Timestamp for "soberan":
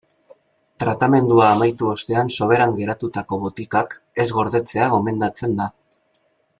2.37-2.73